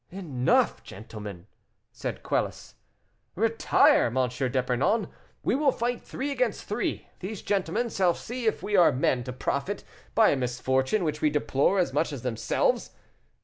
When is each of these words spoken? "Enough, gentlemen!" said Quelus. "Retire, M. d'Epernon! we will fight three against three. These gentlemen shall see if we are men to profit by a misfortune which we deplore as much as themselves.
"Enough, 0.09 0.81
gentlemen!" 0.83 1.45
said 1.91 2.23
Quelus. 2.23 2.73
"Retire, 3.35 4.05
M. 4.05 4.29
d'Epernon! 4.29 5.09
we 5.43 5.53
will 5.53 5.71
fight 5.71 6.01
three 6.01 6.31
against 6.31 6.63
three. 6.65 7.07
These 7.19 7.43
gentlemen 7.43 7.87
shall 7.89 8.15
see 8.15 8.47
if 8.47 8.63
we 8.63 8.75
are 8.75 8.91
men 8.91 9.23
to 9.25 9.31
profit 9.31 9.83
by 10.15 10.29
a 10.29 10.35
misfortune 10.35 11.03
which 11.03 11.21
we 11.21 11.29
deplore 11.29 11.77
as 11.77 11.93
much 11.93 12.11
as 12.11 12.23
themselves. 12.23 12.89